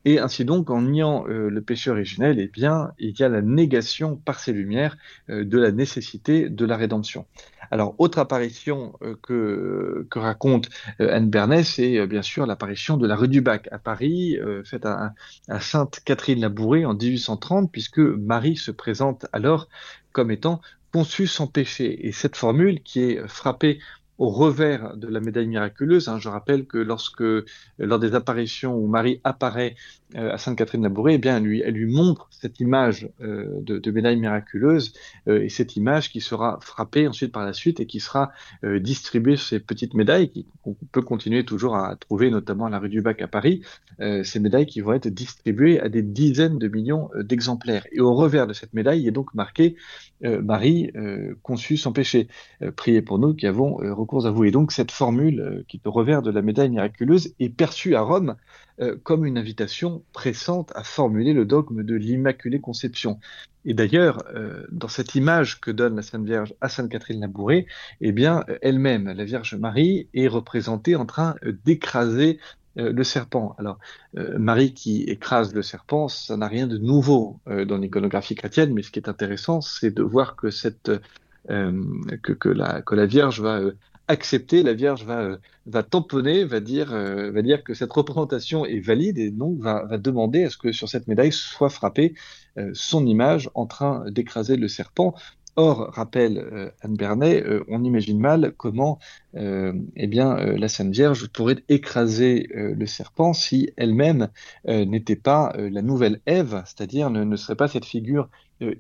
Et 0.10 0.20
ainsi 0.20 0.46
donc, 0.46 0.70
en 0.70 0.84
niant 0.84 1.26
le 1.26 1.62
péché 1.62 1.90
originel, 1.92 2.40
eh 2.40 2.48
bien, 2.48 2.94
il 2.98 3.20
y 3.20 3.24
a 3.24 3.28
la 3.28 3.42
négation 3.42 4.16
par 4.16 4.40
ces 4.40 4.54
lumières 4.54 4.96
de 5.28 5.60
la 5.60 5.74
nécessité 5.74 6.50
de 6.50 6.66
la 6.66 6.78
rédemption. 6.78 7.26
Alors, 7.72 7.96
autre 7.98 8.20
apparition 8.20 8.94
euh, 9.02 9.16
que, 9.22 10.08
raconte 10.16 10.70
euh, 11.02 11.14
Anne 11.14 11.30
Bernet, 11.30 11.64
c'est 11.64 11.98
euh, 11.98 12.08
bien 12.08 12.22
sûr 12.22 12.46
l'apparition 12.46 12.98
de 12.98 13.06
la 13.06 13.16
rue 13.16 13.28
du 13.28 13.42
Bac 13.42 13.68
à 13.72 13.80
Paris, 13.80 14.38
faite 14.66 14.86
à, 14.86 15.14
à 15.48 15.60
Sainte 15.60 16.00
Catherine 16.06 16.40
Labourée 16.40 16.86
en 16.86 16.94
1830, 16.94 17.72
puisque 17.72 18.00
Marie 18.00 18.56
se 18.56 18.72
présente 18.72 19.26
alors 19.34 19.68
comme 20.12 20.32
étant 20.32 20.62
conçue 20.94 21.28
sans 21.28 21.48
péché. 21.48 22.08
Et 22.08 22.12
cette 22.12 22.36
formule 22.36 22.82
qui 22.82 23.02
est 23.02 23.28
frappée 23.28 23.80
au 24.18 24.30
revers 24.30 24.98
de 24.98 25.08
la 25.08 25.20
médaille 25.20 25.48
miraculeuse. 25.48 26.08
Hein. 26.08 26.20
Je 26.20 26.30
rappelle 26.30 26.66
que 26.66 26.78
lorsque, 26.78 27.24
lors 27.78 28.00
des 28.00 28.16
apparitions 28.16 28.76
où 28.76 28.88
Marie 28.88 29.22
apparaît 29.24 29.76
euh, 30.16 30.32
à 30.32 30.38
Sainte 30.38 30.58
Catherine 30.58 30.84
Labouré, 30.84 31.16
eh 31.16 31.18
bien, 31.18 31.38
elle 31.38 31.44
lui, 31.44 31.62
elle 31.62 31.74
lui 31.74 31.94
montre 31.94 32.30
cette 32.32 32.62
image 32.62 33.10
euh, 33.20 33.60
de, 33.60 33.78
de, 33.78 33.92
médaille 33.92 34.16
miraculeuse 34.16 34.94
euh, 35.28 35.44
et 35.44 35.50
cette 35.50 35.76
image 35.76 36.12
qui 36.12 36.22
sera 36.22 36.60
frappée 36.62 37.10
ensuite 37.10 37.34
par 37.34 37.44
la 37.44 37.52
suite 37.52 37.82
et 37.82 37.86
qui 37.86 38.00
sera 38.00 38.32
distribuée 38.64 39.36
sur 39.36 39.48
ces 39.48 39.60
petites 39.60 39.94
médailles 39.94 40.46
qu'on 40.64 40.76
peut 40.92 41.02
continuer 41.02 41.44
toujours 41.44 41.76
à 41.76 41.96
trouver, 41.96 42.30
notamment 42.32 42.66
à 42.66 42.70
la 42.70 42.80
rue 42.80 42.90
du 42.90 43.02
Bac 43.02 43.22
à 43.22 43.28
Paris. 43.28 43.62
ces 44.00 44.40
médailles 44.40 44.66
qui 44.66 44.82
vont 44.82 44.94
être 44.94 45.08
distribuées 45.08 45.80
à 45.80 45.90
des 45.90 46.02
dizaines 46.02 46.58
de 46.58 46.68
millions 46.68 47.10
d'exemplaires. 47.20 47.86
Et 47.92 48.00
au 48.00 48.14
revers 48.14 48.48
de 48.48 48.54
cette 48.54 48.74
médaille, 48.74 49.02
il 49.02 49.08
est 49.08 49.12
donc 49.12 49.34
marqué 49.34 49.76
Marie 50.22 50.92
conçue 51.44 51.78
sans 51.78 51.92
péché. 51.92 52.28
priez 52.76 53.02
pour 53.02 53.20
nous 53.20 53.34
qui 53.34 53.48
avons 53.48 53.76
recours 53.76 54.26
à 54.26 54.32
vous. 54.32 54.44
Et 54.46 54.52
donc 54.52 54.72
cette 54.72 54.92
formule 54.92 55.66
qui 55.68 55.78
est 55.78 55.88
au 55.88 55.92
revers 55.92 56.22
de 56.22 56.32
la 56.32 56.42
médaille 56.42 56.70
miraculeuse 56.70 57.34
est 57.40 57.50
perçue 57.50 57.96
à 57.96 58.02
Rome 58.02 58.36
euh, 58.80 58.96
comme 59.02 59.26
une 59.26 59.40
invitation 59.40 60.04
pressante 60.14 60.72
à 60.76 60.84
formuler 60.84 61.34
le 61.34 61.46
dogme 61.46 61.82
de 61.82 61.96
l'Immaculée 61.96 62.60
Conception. 62.60 63.20
Et 63.66 63.74
d'ailleurs, 63.74 64.24
euh, 64.36 64.68
dans 64.72 64.88
cette 64.88 65.16
image 65.16 65.60
que 65.60 65.72
donne 65.72 65.96
la 65.96 66.04
Sainte 66.04 66.26
Vierge 66.26 66.54
à 66.62 66.70
Sainte 66.70 66.90
Catherine 66.90 67.20
Labourée, 67.20 67.66
eh 68.02 68.12
bien, 68.12 68.44
elle-même, 68.62 69.12
la 69.12 69.24
Vierge 69.26 69.56
Marie, 69.56 70.10
est 70.14 70.28
représentée 70.28 70.96
en 70.96 71.08
train 71.08 71.34
d'écraser 71.66 72.38
euh, 72.78 72.94
le 72.94 73.04
serpent. 73.04 73.56
Alors, 73.58 73.80
Marie 74.14 74.76
qui 74.76 75.02
écrase 75.06 75.56
le 75.56 75.64
serpent, 75.64 76.08
ça 76.08 76.38
n'a 76.38 76.48
rien 76.48 76.68
de 76.68 76.78
nouveau 76.78 77.40
dans 77.46 77.78
l'iconographie 77.78 78.36
chrétienne, 78.36 78.74
mais 78.74 78.84
ce 78.84 78.92
qui 78.92 79.00
est 79.00 79.10
intéressant, 79.10 79.60
c'est 79.60 79.90
de 79.90 80.04
voir 80.04 80.36
que 80.36 80.50
que 82.22 82.96
la 82.96 83.06
Vierge 83.08 83.42
va 83.42 83.60
accepter, 84.08 84.64
la 84.64 84.74
Vierge 84.74 85.04
va, 85.04 85.22
euh, 85.22 85.82
tamponner, 85.84 86.46
va 86.46 86.60
dire, 86.60 86.94
euh, 86.94 87.32
va 87.32 87.42
dire 87.42 87.64
que 87.64 87.74
cette 87.74 87.92
représentation 87.92 88.66
est 88.66 88.80
valide 88.80 89.18
et 89.18 89.32
donc 89.32 89.60
va, 89.60 89.86
demander 89.98 90.46
à 90.46 90.50
ce 90.50 90.58
que 90.58 90.72
sur 90.72 90.90
cette 90.90 91.08
médaille 91.08 91.32
soit 91.32 91.70
frappée 91.70 92.14
euh, 92.58 92.72
son 92.74 93.06
image 93.06 93.50
en 93.54 93.66
train 93.66 94.10
d'écraser 94.10 94.56
le 94.56 94.68
serpent. 94.68 95.14
Or, 95.60 95.90
rappelle 95.92 96.72
Anne 96.82 96.96
Bernet, 96.96 97.44
on 97.68 97.84
imagine 97.84 98.20
mal 98.20 98.54
comment 98.58 99.00
eh 99.34 100.06
bien, 100.06 100.36
la 100.36 100.68
Sainte 100.68 100.94
Vierge 100.94 101.30
pourrait 101.30 101.64
écraser 101.68 102.48
le 102.54 102.86
serpent 102.86 103.34
si 103.34 103.72
elle-même 103.76 104.30
n'était 104.68 105.16
pas 105.16 105.56
la 105.58 105.82
nouvelle 105.82 106.22
Ève, 106.28 106.62
c'est-à-dire 106.66 107.10
ne, 107.10 107.36
serait 107.36 107.56
pas 107.56 107.68
cette 107.68 107.86
figure 107.86 108.30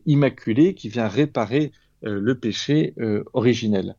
immaculée 0.05 0.75
qui 0.75 0.89
vient 0.89 1.07
réparer 1.07 1.71
le 2.03 2.35
péché 2.35 2.93
originel. 3.33 3.95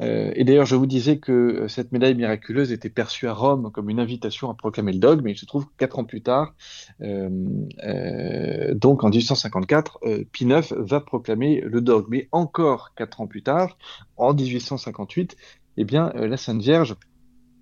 Euh, 0.00 0.32
et 0.34 0.44
d'ailleurs, 0.44 0.66
je 0.66 0.76
vous 0.76 0.86
disais 0.86 1.18
que 1.18 1.32
euh, 1.32 1.68
cette 1.68 1.92
médaille 1.92 2.14
miraculeuse 2.14 2.72
était 2.72 2.90
perçue 2.90 3.28
à 3.28 3.32
Rome 3.32 3.70
comme 3.72 3.90
une 3.90 4.00
invitation 4.00 4.50
à 4.50 4.54
proclamer 4.54 4.92
le 4.92 4.98
dogme, 4.98 5.22
mais 5.24 5.32
il 5.32 5.38
se 5.38 5.46
trouve 5.46 5.66
que 5.66 5.72
quatre 5.78 5.98
ans 5.98 6.04
plus 6.04 6.22
tard, 6.22 6.54
euh, 7.00 8.74
donc 8.74 9.04
en 9.04 9.08
1854, 9.08 10.00
Pie 10.32 10.44
IX 10.44 10.74
va 10.76 11.00
proclamer 11.00 11.60
le 11.60 11.80
dogme. 11.80 12.06
Mais 12.10 12.28
encore 12.32 12.94
quatre 12.94 13.20
ans 13.20 13.26
plus 13.26 13.42
tard, 13.42 13.76
en 14.16 14.34
1858, 14.34 15.36
eh 15.76 15.84
bien, 15.84 16.12
la 16.14 16.36
Sainte 16.36 16.62
Vierge 16.62 16.96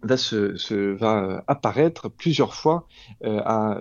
va, 0.03 0.17
se, 0.17 0.57
se, 0.57 0.75
va 0.75 1.45
apparaître 1.47 2.09
plusieurs 2.09 2.55
fois 2.55 2.87
à 3.25 3.79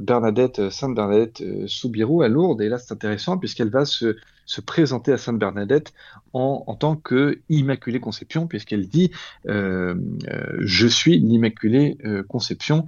Bernadette, 0.00 0.70
Sainte 0.70 0.94
Bernadette 0.94 1.42
Soubirou 1.66 2.22
à 2.22 2.28
Lourdes. 2.28 2.62
Et 2.62 2.68
là, 2.68 2.78
c'est 2.78 2.92
intéressant 2.92 3.38
puisqu'elle 3.38 3.70
va 3.70 3.84
se 3.84 4.16
se 4.50 4.60
présenter 4.60 5.12
à 5.12 5.16
Sainte 5.16 5.38
Bernadette 5.38 5.92
en, 6.32 6.64
en 6.66 6.74
tant 6.74 6.96
que 6.96 7.38
Immaculée 7.50 8.00
Conception, 8.00 8.48
puisqu'elle 8.48 8.88
dit 8.88 9.12
euh, 9.46 9.94
euh, 10.28 10.56
Je 10.58 10.88
suis 10.88 11.20
l'Immaculée 11.20 11.98
euh, 12.04 12.24
Conception, 12.24 12.84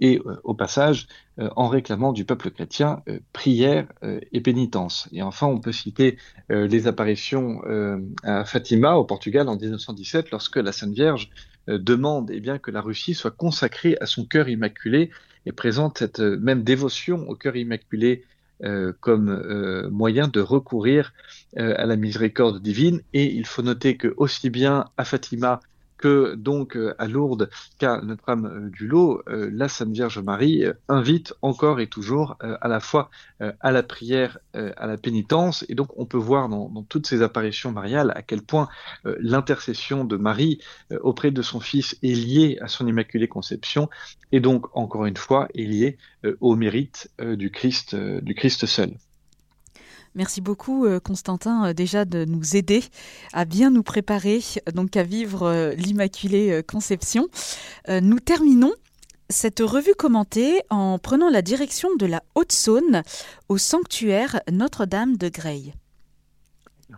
et 0.00 0.20
au 0.44 0.54
passage, 0.54 1.08
en 1.38 1.68
réclamant 1.68 2.12
du 2.12 2.24
peuple 2.24 2.50
chrétien 2.50 3.02
prière 3.32 3.86
et 4.32 4.40
pénitence. 4.40 5.08
Et 5.12 5.22
enfin, 5.22 5.46
on 5.46 5.60
peut 5.60 5.72
citer 5.72 6.18
les 6.50 6.86
apparitions 6.86 7.62
à 8.22 8.44
Fatima, 8.44 8.96
au 8.96 9.04
Portugal, 9.04 9.48
en 9.48 9.56
1917, 9.56 10.30
lorsque 10.30 10.56
la 10.56 10.72
Sainte 10.72 10.92
Vierge 10.92 11.30
demande 11.68 12.30
eh 12.32 12.40
bien, 12.40 12.58
que 12.58 12.70
la 12.70 12.80
Russie 12.80 13.14
soit 13.14 13.30
consacrée 13.30 13.96
à 14.00 14.06
son 14.06 14.24
cœur 14.24 14.48
immaculé 14.48 15.10
et 15.46 15.52
présente 15.52 15.98
cette 15.98 16.20
même 16.20 16.62
dévotion 16.62 17.28
au 17.28 17.34
cœur 17.34 17.56
immaculé 17.56 18.24
euh, 18.64 18.92
comme 19.00 19.28
euh, 19.28 19.90
moyen 19.90 20.28
de 20.28 20.40
recourir 20.40 21.12
euh, 21.58 21.74
à 21.76 21.84
la 21.84 21.96
miséricorde 21.96 22.62
divine. 22.62 23.00
Et 23.12 23.24
il 23.24 23.44
faut 23.44 23.62
noter 23.62 23.96
que 23.96 24.14
aussi 24.16 24.50
bien 24.50 24.84
à 24.96 25.04
Fatima 25.04 25.60
que 26.02 26.34
donc 26.34 26.76
à 26.98 27.06
Lourdes 27.06 27.48
qu'à 27.78 28.00
Notre-Dame 28.02 28.70
du 28.70 28.88
Lot, 28.88 29.22
la 29.28 29.68
Sainte 29.68 29.92
Vierge 29.92 30.18
Marie 30.18 30.64
invite 30.88 31.32
encore 31.42 31.78
et 31.78 31.86
toujours 31.86 32.36
à 32.40 32.66
la 32.66 32.80
fois 32.80 33.08
à 33.38 33.70
la 33.70 33.84
prière, 33.84 34.38
à 34.52 34.86
la 34.88 34.96
pénitence, 34.96 35.64
et 35.68 35.76
donc 35.76 35.88
on 35.96 36.04
peut 36.04 36.18
voir 36.18 36.48
dans, 36.48 36.68
dans 36.68 36.82
toutes 36.82 37.06
ces 37.06 37.22
apparitions 37.22 37.70
mariales 37.70 38.12
à 38.16 38.22
quel 38.22 38.42
point 38.42 38.68
l'intercession 39.04 40.04
de 40.04 40.16
Marie 40.16 40.58
auprès 41.02 41.30
de 41.30 41.40
son 41.40 41.60
Fils 41.60 41.96
est 42.02 42.14
liée 42.14 42.58
à 42.60 42.66
son 42.66 42.88
Immaculée 42.88 43.28
Conception, 43.28 43.88
et 44.32 44.40
donc 44.40 44.66
encore 44.76 45.06
une 45.06 45.16
fois 45.16 45.46
est 45.54 45.64
liée 45.64 45.98
au 46.40 46.56
mérite 46.56 47.12
du 47.20 47.52
Christ, 47.52 47.94
du 47.94 48.34
Christ 48.34 48.66
seul. 48.66 48.90
Merci 50.14 50.40
beaucoup 50.40 50.86
Constantin 51.00 51.72
déjà 51.72 52.04
de 52.04 52.24
nous 52.24 52.54
aider 52.56 52.82
à 53.32 53.44
bien 53.46 53.70
nous 53.70 53.82
préparer 53.82 54.40
donc 54.74 54.96
à 54.96 55.02
vivre 55.02 55.72
l'Immaculée 55.76 56.62
Conception. 56.66 57.28
Nous 57.88 58.20
terminons 58.20 58.72
cette 59.32 59.60
revue 59.60 59.94
commentée 59.94 60.60
en 60.70 60.98
prenant 60.98 61.30
la 61.30 61.42
direction 61.42 61.88
de 61.96 62.06
la 62.06 62.22
Haute-Saône 62.34 63.02
au 63.48 63.58
sanctuaire 63.58 64.40
Notre-Dame 64.50 65.16
de 65.16 65.28
Greil. 65.28 65.72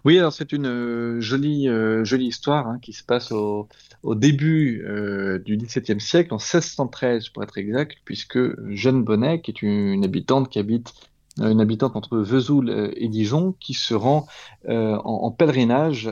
Oui, 0.05 0.19
alors 0.19 0.33
c'est 0.33 0.53
une 0.53 0.67
euh, 0.67 1.21
jolie, 1.21 1.69
euh, 1.69 2.05
jolie 2.05 2.27
histoire 2.27 2.67
hein, 2.67 2.79
qui 2.83 2.93
se 2.93 3.05
passe 3.05 3.31
au, 3.31 3.69
au 4.03 4.15
début 4.17 4.85
euh, 4.87 5.39
du 5.39 5.57
XVIIe 5.57 6.01
siècle, 6.01 6.35
en 6.35 6.39
1613 6.39 7.29
pour 7.29 7.45
être 7.45 7.57
exact, 7.57 7.99
puisque 8.05 8.39
Jeanne 8.75 9.05
Bonnet, 9.05 9.41
qui 9.41 9.53
est 9.53 9.63
une 9.63 10.05
habitante 10.05 10.51
qui 10.51 10.59
habite 10.59 10.89
euh, 10.89 11.14
une 11.41 11.61
habitante 11.61 11.97
entre 11.97 12.19
Vesoul 12.19 12.71
euh, 12.71 12.91
et 12.97 13.09
Dijon, 13.09 13.55
qui 13.59 13.75
se 13.75 13.95
rend 13.95 14.27
euh, 14.69 14.97
en, 15.05 15.31
pèlerinage 15.31 16.11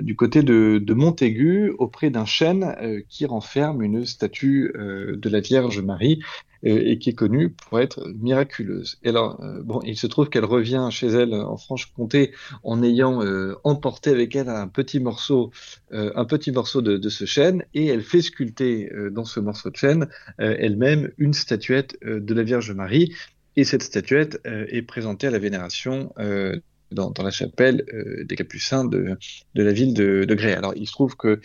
du 0.00 0.16
côté 0.16 0.42
de, 0.42 0.78
de 0.82 0.94
Montaigu 0.94 1.72
auprès 1.78 2.10
d'un 2.10 2.24
chêne 2.24 3.04
qui 3.08 3.26
renferme 3.26 3.82
une 3.82 4.06
statue 4.06 4.72
de 4.74 5.28
la 5.28 5.40
Vierge 5.40 5.80
Marie 5.80 6.20
et 6.62 6.98
qui 6.98 7.10
est 7.10 7.14
connue 7.14 7.50
pour 7.50 7.80
être 7.80 8.08
miraculeuse. 8.18 8.98
Et 9.02 9.10
alors, 9.10 9.40
bon, 9.62 9.80
il 9.84 9.96
se 9.96 10.06
trouve 10.06 10.28
qu'elle 10.28 10.44
revient 10.44 10.88
chez 10.90 11.08
elle 11.08 11.34
en 11.34 11.56
Franche-Comté 11.56 12.32
en 12.64 12.82
ayant 12.82 13.22
emporté 13.64 14.10
avec 14.10 14.34
elle 14.34 14.48
un 14.48 14.68
petit 14.68 14.98
morceau, 14.98 15.50
un 15.90 16.24
petit 16.24 16.52
morceau 16.52 16.80
de, 16.80 16.96
de, 16.96 17.08
ce 17.08 17.26
chêne, 17.26 17.64
et 17.74 17.86
elle 17.86 18.02
fait 18.02 18.22
sculpter 18.22 18.90
dans 19.12 19.24
ce 19.24 19.40
morceau 19.40 19.70
de 19.70 19.76
chêne 19.76 20.08
elle-même 20.38 21.10
une 21.18 21.34
statuette 21.34 21.98
de 22.02 22.34
la 22.34 22.42
Vierge 22.42 22.72
Marie 22.72 23.12
et 23.56 23.64
cette 23.64 23.82
statuette 23.82 24.40
euh, 24.46 24.66
est 24.68 24.82
présentée 24.82 25.26
à 25.26 25.30
la 25.30 25.38
vénération 25.38 26.12
euh, 26.18 26.58
dans, 26.92 27.12
la 27.22 27.30
chapelle 27.30 27.84
euh, 27.92 28.24
des 28.24 28.36
Capucins 28.36 28.84
de, 28.84 29.16
de, 29.54 29.62
la 29.62 29.72
ville 29.72 29.94
de, 29.94 30.24
de 30.24 30.34
Grès. 30.34 30.54
Alors 30.54 30.72
il 30.76 30.86
se 30.86 30.92
trouve 30.92 31.16
que 31.16 31.40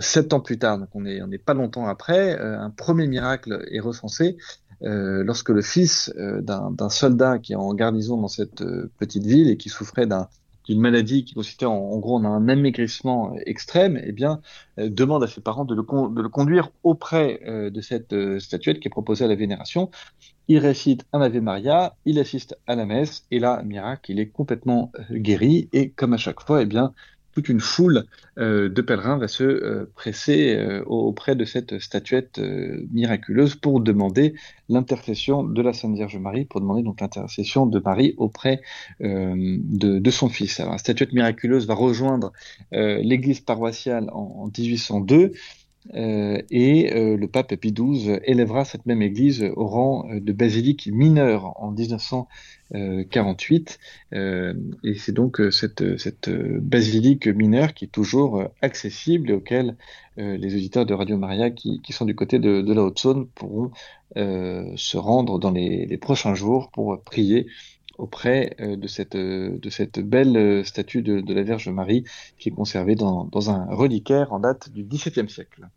sept 0.00 0.32
ans 0.32 0.40
plus 0.40 0.58
tard, 0.58 0.78
donc 0.78 0.88
on 0.94 1.02
n'est 1.02 1.38
pas 1.38 1.54
longtemps 1.54 1.86
après, 1.86 2.38
un 2.38 2.70
premier 2.70 3.06
miracle 3.06 3.66
est 3.70 3.80
recensé 3.80 4.36
lorsque 4.80 5.50
le 5.50 5.62
fils 5.62 6.12
d'un 6.16 6.88
soldat 6.88 7.38
qui 7.38 7.52
est 7.52 7.56
en 7.56 7.72
garnison 7.74 8.20
dans 8.20 8.28
cette 8.28 8.64
petite 8.98 9.24
ville 9.24 9.50
et 9.50 9.56
qui 9.56 9.68
souffrait 9.68 10.06
d'un 10.06 10.28
d'une 10.64 10.80
maladie 10.80 11.24
qui 11.24 11.34
consistait 11.34 11.64
en, 11.64 11.96
gros 11.98 12.16
en 12.16 12.24
un 12.24 12.48
amaigrissement 12.48 13.36
extrême, 13.46 14.00
eh 14.02 14.10
bien, 14.10 14.40
demande 14.76 15.22
à 15.22 15.28
ses 15.28 15.40
parents 15.40 15.64
de 15.64 15.76
le, 15.76 15.84
conduire 16.28 16.70
auprès 16.82 17.40
de 17.46 17.80
cette 17.80 18.40
statuette 18.40 18.80
qui 18.80 18.88
est 18.88 18.90
proposée 18.90 19.24
à 19.26 19.28
la 19.28 19.36
vénération. 19.36 19.92
Il 20.48 20.58
récite 20.58 21.06
un 21.12 21.20
Ave 21.20 21.40
Maria, 21.40 21.96
il 22.04 22.18
assiste 22.18 22.56
à 22.66 22.76
la 22.76 22.86
messe, 22.86 23.24
et 23.30 23.38
là, 23.38 23.62
miracle, 23.64 24.12
il 24.12 24.20
est 24.20 24.28
complètement 24.28 24.92
guéri, 25.10 25.68
et 25.72 25.90
comme 25.90 26.12
à 26.12 26.18
chaque 26.18 26.40
fois, 26.40 26.62
eh 26.62 26.66
bien, 26.66 26.92
toute 27.36 27.50
une 27.50 27.60
foule 27.60 28.06
euh, 28.38 28.70
de 28.70 28.80
pèlerins 28.80 29.18
va 29.18 29.28
se 29.28 29.44
euh, 29.44 29.92
presser 29.94 30.56
euh, 30.56 30.82
auprès 30.86 31.36
de 31.36 31.44
cette 31.44 31.78
statuette 31.80 32.40
miraculeuse 32.90 33.56
pour 33.56 33.80
demander 33.80 34.32
l'intercession 34.70 35.44
de 35.44 35.60
la 35.60 35.74
Sainte 35.74 35.94
Vierge 35.94 36.16
Marie, 36.16 36.46
pour 36.46 36.62
demander 36.62 36.82
donc 36.82 37.02
l'intercession 37.02 37.66
de 37.66 37.78
Marie 37.78 38.14
auprès 38.16 38.62
de, 39.00 40.10
son 40.10 40.30
fils. 40.30 40.60
Alors, 40.60 40.72
la 40.72 40.78
statuette 40.78 41.12
miraculeuse 41.12 41.66
va 41.66 41.74
rejoindre 41.74 42.32
l'église 42.72 43.40
paroissiale 43.40 44.08
en 44.12 44.50
1802 44.56 45.32
euh, 45.94 46.42
et 46.50 46.92
euh, 46.94 47.16
le 47.16 47.28
pape 47.28 47.54
Pie 47.54 47.72
XII 47.72 48.18
élèvera 48.24 48.64
cette 48.64 48.86
même 48.86 49.02
église 49.02 49.44
au 49.54 49.66
rang 49.66 50.08
euh, 50.10 50.18
de 50.20 50.32
basilique 50.32 50.88
mineure 50.92 51.54
en 51.62 51.70
1948. 51.70 53.78
et 54.12 54.94
c'est 54.96 55.12
donc 55.12 55.40
cette, 55.50 55.98
cette 55.98 56.30
basilique 56.30 57.28
mineure 57.28 57.74
qui 57.74 57.84
est 57.84 57.88
toujours 57.88 58.42
accessible 58.60 59.30
et 59.30 59.34
auquel 59.34 59.76
les 60.16 60.54
auditeurs 60.54 60.86
de 60.86 60.94
Radio 60.94 61.16
Maria 61.16 61.50
qui, 61.50 61.80
qui 61.82 61.92
sont 61.92 62.06
du 62.06 62.16
côté 62.16 62.38
de, 62.38 62.62
de 62.62 62.72
la 62.72 62.82
Haute-Saône 62.82 63.28
pourront 63.28 63.70
se 64.16 64.96
rendre 64.96 65.38
dans 65.38 65.52
les, 65.52 65.86
les, 65.86 65.98
prochains 65.98 66.34
jours 66.34 66.70
pour 66.72 67.00
prier 67.02 67.46
auprès 67.98 68.56
de, 68.58 68.86
cette, 68.86 69.16
de 69.16 69.70
cette 69.70 70.00
belle 70.00 70.64
statue 70.64 71.02
de, 71.02 71.20
de, 71.20 71.34
la 71.34 71.42
Vierge 71.42 71.68
Marie 71.68 72.04
qui 72.38 72.50
est 72.50 72.52
conservée 72.52 72.94
dans, 72.94 73.24
dans 73.24 73.50
un 73.50 73.66
reliquaire 73.66 74.32
en 74.32 74.40
date 74.40 74.70
du 74.70 74.84
XVIIe 74.84 75.28
siècle. 75.28 75.68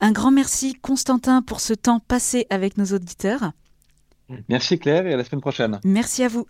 Un 0.01 0.11
grand 0.11 0.31
merci 0.31 0.73
Constantin 0.73 1.41
pour 1.41 1.61
ce 1.61 1.73
temps 1.73 2.01
passé 2.01 2.45
avec 2.49 2.77
nos 2.77 2.87
auditeurs. 2.87 3.53
Merci 4.49 4.79
Claire 4.79 5.07
et 5.07 5.13
à 5.13 5.17
la 5.17 5.23
semaine 5.23 5.41
prochaine. 5.41 5.79
Merci 5.83 6.23
à 6.23 6.27
vous. 6.27 6.45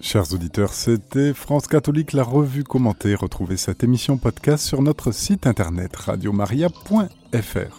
Chers 0.00 0.32
auditeurs, 0.34 0.74
c'était 0.74 1.32
France 1.32 1.68
Catholique, 1.68 2.12
la 2.12 2.22
revue 2.22 2.64
commentée. 2.64 3.14
Retrouvez 3.14 3.56
cette 3.56 3.82
émission 3.82 4.18
podcast 4.18 4.64
sur 4.64 4.82
notre 4.82 5.10
site 5.10 5.46
internet 5.46 5.96
radiomaria.fr. 5.96 7.72